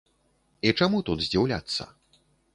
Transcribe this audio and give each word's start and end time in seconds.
І 0.69 0.71
чаму 0.79 1.03
тут 1.11 1.23
здзіўляцца? 1.27 1.89